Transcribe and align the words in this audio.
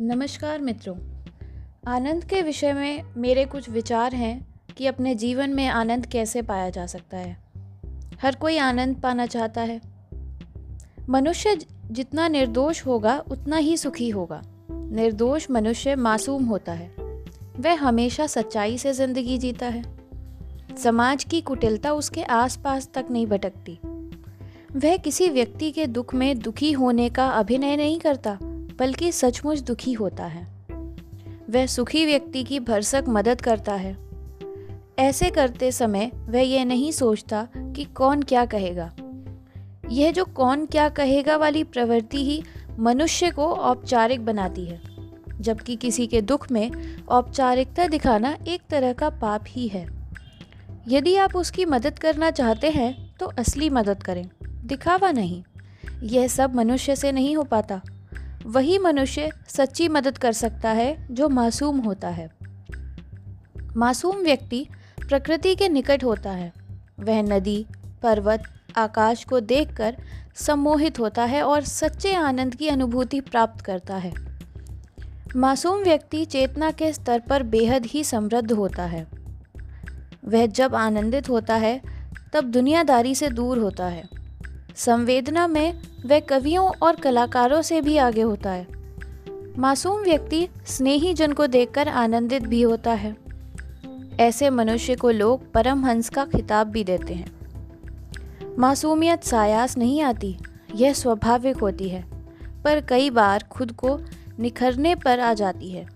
नमस्कार 0.00 0.60
मित्रों। 0.60 0.96
आनंद 1.86 2.24
के 2.24 2.42
विषय 2.42 2.72
में 2.72 3.02
मेरे 3.16 3.44
कुछ 3.44 3.70
विचार 3.70 4.14
हैं 4.14 4.60
कि 4.76 4.86
अपने 4.86 5.14
जीवन 5.14 5.50
में 5.50 5.68
आनंद 5.68 6.06
कैसे 6.06 6.42
पाया 6.42 6.70
जा 6.70 6.86
सकता 6.86 7.16
है। 7.16 7.38
हर 8.22 8.34
कोई 8.34 8.58
आनंद 8.58 8.96
पाना 8.96 9.26
चाहता 9.26 9.60
है। 9.60 9.80
मनुष्य 11.08 11.58
जितना 11.90 12.28
निर्दोष 12.28 12.86
होगा, 12.86 13.18
उतना 13.18 13.56
ही 13.56 13.76
सुखी 13.76 14.08
होगा। 14.10 14.42
निर्दोष 14.70 15.50
मनुष्य 15.50 15.96
मासूम 15.96 16.44
होता 16.44 16.72
है। 16.72 16.90
वह 17.60 17.74
हमेशा 17.74 18.26
सच्चाई 18.26 18.78
से 18.78 18.92
ज़िंदगी 18.92 19.38
जीता 19.38 19.66
है। 19.66 19.84
समाज 20.76 21.24
की 21.24 21.40
कुटिलता 21.40 21.92
उसके 21.92 22.22
आसपास 22.22 22.90
तक 22.94 23.06
नहीं 23.10 23.26
भटकती। 23.26 23.78
वह 24.78 24.96
किसी 24.96 25.28
व्यक्ति 25.28 25.70
के 25.70 25.86
दुख 25.86 26.14
में 26.14 26.38
दुखी 26.38 26.72
होने 26.72 27.10
का 27.10 27.28
अभिनय 27.28 27.76
नहीं 27.76 28.00
करता। 28.00 28.38
बल्कि 28.78 29.12
सचमुच 29.12 29.60
दुखी 29.60 29.92
होता 29.92 30.24
है। 30.24 30.46
वह 31.50 31.66
सुखी 31.66 32.04
व्यक्ति 32.06 32.44
की 32.44 32.60
भरसक 32.60 33.04
मदद 33.08 33.40
करता 33.40 33.74
है। 33.74 33.96
ऐसे 34.98 35.30
करते 35.30 35.72
समय 35.72 36.10
वह 36.14 36.40
यह 36.40 36.64
नहीं 36.64 36.92
सोचता 36.92 37.46
कि 37.56 37.84
कौन 37.84 38.22
क्या 38.22 38.44
कहेगा। 38.46 38.90
यह 39.90 40.12
जो 40.12 40.24
कौन 40.24 40.66
क्या 40.66 40.88
कहेगा 40.88 41.36
वाली 41.36 41.64
प्रवृत्ति 41.64 42.24
ही 42.24 42.42
मनुष्य 42.78 43.30
को 43.30 43.52
औपचारिक 43.52 44.24
बनाती 44.24 44.64
है, 44.64 44.80
जबकि 45.40 45.76
किसी 45.76 46.06
के 46.06 46.20
दुख 46.22 46.50
में 46.50 46.70
औपचारिकता 47.06 47.86
दिखाना 47.86 48.36
एक 48.48 48.62
तरह 48.70 48.92
का 48.92 49.10
पाप 49.10 49.44
ही 49.48 49.68
है। 49.68 49.86
यदि 50.88 51.16
आप 51.16 51.36
उसकी 51.36 51.64
मदद 51.64 51.98
करना 51.98 52.30
चाहते 52.30 52.70
हैं 52.70 53.16
तो 53.16 53.26
असली 53.38 53.70
मदद 53.70 54.02
करें, 54.02 54.28
दिखावा 54.42 55.10
नहीं, 55.10 55.42
यह 56.02 56.28
सब 56.28 56.54
मनुष्य 56.54 56.96
से 56.96 57.12
नहीं 57.12 57.36
हो 57.36 57.42
पाता। 57.44 57.80
वही 58.48 58.78
मनुष्य 58.78 59.30
सच्ची 59.48 59.88
मदद 59.88 60.18
कर 60.18 60.32
सकता 60.32 60.70
है 60.70 61.14
जो 61.14 61.28
मासूम 61.28 61.78
होता 61.78 62.08
है। 62.08 62.30
मासूम 63.76 64.16
व्यक्ति 64.16 64.66
प्रकृति 65.08 65.54
के 65.54 65.68
निकट 65.68 66.04
होता 66.04 66.30
है। 66.30 66.52
वह 67.00 67.22
नदी, 67.22 67.66
पर्वत, 68.02 68.42
आकाश 68.76 69.24
को 69.24 69.40
देखकर 69.40 69.96
सम्मोहित 70.34 70.98
होता 70.98 71.24
है 71.24 71.42
और 71.42 71.64
सच्चे 71.64 72.14
आनंद 72.14 72.54
की 72.54 72.68
अनुभूति 72.68 73.20
प्राप्त 73.20 73.64
करता 73.64 73.96
है। 73.96 74.12
मासूम 75.36 75.82
व्यक्ति 75.82 76.24
चेतना 76.24 76.70
के 76.70 76.92
स्तर 76.92 77.20
पर 77.20 77.42
बेहद 77.42 77.86
ही 77.86 78.04
समृद्ध 78.04 78.52
होता 78.52 78.84
है। 78.84 79.06
वह 80.24 80.46
जब 80.46 80.74
आनंदित 80.74 81.28
होता 81.28 81.54
है, 81.54 81.80
तब 82.32 82.44
दुनियादारी 82.44 83.14
से 83.14 83.28
दूर 83.28 83.58
होता 83.58 83.86
है। 83.86 84.17
संवेदना 84.78 85.46
में 85.46 85.80
वह 86.06 86.20
कवियों 86.20 86.70
और 86.82 86.96
कलाकारों 86.96 87.62
से 87.62 87.80
भी 87.80 87.96
आगे 87.96 88.20
होता 88.20 88.50
है। 88.50 88.66
मासूम 89.58 90.00
व्यक्ति 90.00 90.48
स्नेही 90.66 91.14
जन 91.14 91.32
को 91.32 91.46
देखकर 91.46 91.88
आनंदित 91.88 92.42
भी 92.42 92.62
होता 92.62 92.92
है। 92.92 93.16
ऐसे 94.20 94.50
मनुष्य 94.50 94.94
को 94.94 95.10
लोग 95.10 95.52
परमहंस 95.52 96.08
का 96.08 96.24
खिताब 96.24 96.66
भी 96.66 96.84
देते 96.84 97.14
हैं। 97.14 97.38
मासूमियत 98.58 99.24
सायास 99.24 99.78
नहीं 99.78 100.02
आती, 100.02 100.38
यह 100.74 100.92
स्वाभाविक 100.92 101.56
होती 101.56 101.88
है, 101.88 102.04
पर 102.64 102.80
कई 102.80 103.10
बार 103.10 103.44
खुद 103.50 103.72
को 103.72 104.00
निखरने 104.40 104.94
पर 104.94 105.20
आ 105.20 105.34
जाती 105.34 105.70
है। 105.70 105.86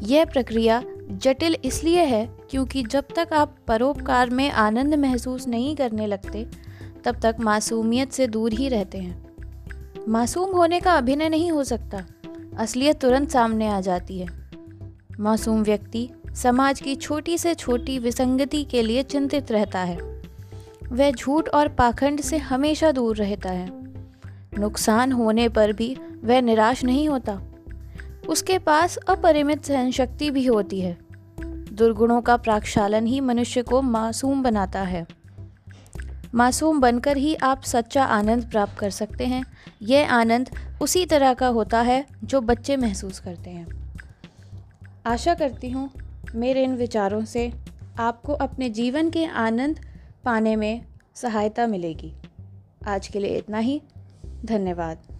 यह 0.00 0.24
प्रक्रिया 0.24 0.82
जटिल 1.10 1.56
इसलिए 1.64 2.02
है 2.04 2.26
क्योंकि 2.50 2.82
जब 2.82 3.04
तक 3.16 3.28
आप 3.32 3.56
परोपकार 3.66 4.30
में 4.30 4.50
आनंद 4.50 4.94
महसूस 4.94 5.48
नहीं 5.48 5.76
करने 5.76 6.06
लगते 6.06 6.63
तब 7.04 7.20
तक 7.20 7.36
मासूमियत 7.40 8.12
से 8.12 8.26
दूर 8.26 8.52
ही 8.52 8.68
रहते 8.68 8.98
हैं। 8.98 9.36
मासूम 10.08 10.50
होने 10.50 10.80
का 10.80 10.92
अभिनय 10.92 11.28
नहीं 11.28 11.50
हो 11.50 11.64
सकता। 11.64 12.04
असलियत 12.56 13.00
तुरंत 13.00 13.30
सामने 13.30 13.68
आ 13.68 13.80
जाती 13.80 14.18
है। 14.18 14.26
मासूम 15.20 15.62
व्यक्ति 15.62 16.10
समाज 16.34 16.80
की 16.80 16.94
छोटी 16.94 17.38
से 17.38 17.54
छोटी 17.54 17.98
विसंगति 17.98 18.64
के 18.64 18.82
लिए 18.82 19.02
चिंतित 19.02 19.52
रहता 19.52 19.78
है। 19.78 20.22
वह 20.92 21.10
झूठ 21.10 21.48
और 21.48 21.68
पाखंड 21.68 22.20
से 22.20 22.38
हमेशा 22.38 22.92
दूर 22.92 23.16
रहता 23.16 23.50
है। 23.50 23.70
नुकसान 24.58 25.12
होने 25.12 25.48
पर 25.48 25.72
भी 25.72 25.96
वह 26.24 26.40
निराश 26.40 26.84
नहीं 26.84 27.08
होता। 27.08 27.40
उसके 28.28 28.58
पास 28.58 28.96
अपरिमित 28.96 29.64
सहन 29.64 29.90
शक्ति 29.90 30.30
भी 30.30 30.46
होती 30.46 30.80
है। 30.80 30.98
दुर्गुणों 31.72 32.20
का 32.20 32.36
प्राक्षालन 32.36 33.06
ही 33.06 33.20
मनुष्य 33.20 33.62
को 33.62 33.82
मासूम 33.82 34.42
बनाता 34.42 34.80
है। 34.80 35.06
मासूम 36.34 36.80
बनकर 36.80 37.16
ही 37.16 37.34
आप 37.34 37.62
सच्चा 37.62 38.04
आनंद 38.04 38.50
प्राप्त 38.50 38.78
कर 38.78 38.90
सकते 38.90 39.26
हैं। 39.26 39.44
यह 39.82 40.12
आनंद 40.12 40.50
उसी 40.82 41.06
तरह 41.06 41.34
का 41.34 41.46
होता 41.46 41.80
है 41.80 42.06
जो 42.24 42.40
बच्चे 42.40 42.76
महसूस 42.76 43.20
करते 43.20 43.50
हैं। 43.50 43.94
आशा 45.06 45.34
करती 45.34 45.70
हूँ, 45.70 45.90
मेरे 46.34 46.64
इन 46.64 46.74
विचारों 46.74 47.24
से 47.24 47.52
आपको 47.98 48.32
अपने 48.32 48.70
जीवन 48.70 49.10
के 49.10 49.24
आनंद 49.24 49.80
पाने 50.24 50.56
में 50.56 50.84
सहायता 51.14 51.66
मिलेगी। 51.66 52.12
आज 52.88 53.08
के 53.08 53.18
लिए 53.18 53.38
इतना 53.38 53.58
ही। 53.58 53.82
धन्यवाद। 54.44 55.13